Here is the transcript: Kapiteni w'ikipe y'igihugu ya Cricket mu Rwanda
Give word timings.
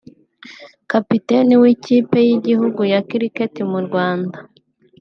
Kapiteni 0.91 1.53
w'ikipe 1.61 2.17
y'igihugu 2.27 2.81
ya 2.91 2.99
Cricket 3.09 3.55
mu 3.71 3.79
Rwanda 3.85 4.37